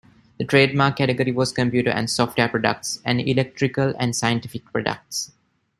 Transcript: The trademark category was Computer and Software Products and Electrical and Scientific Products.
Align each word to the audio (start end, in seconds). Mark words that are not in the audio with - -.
The 0.39 0.45
trademark 0.45 0.95
category 0.97 1.31
was 1.31 1.51
Computer 1.51 1.91
and 1.91 2.09
Software 2.09 2.49
Products 2.49 2.99
and 3.05 3.21
Electrical 3.21 3.93
and 3.99 4.15
Scientific 4.15 4.65
Products. 4.73 5.31